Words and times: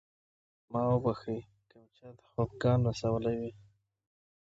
ما 0.71 0.81
وبښئ 0.89 1.39
که 1.69 1.75
مې 1.81 1.89
چاته 1.97 2.23
خفګان 2.31 2.79
رسولی 2.89 3.35
وي. 3.39 3.51